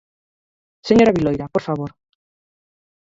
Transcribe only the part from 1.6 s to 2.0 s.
favor.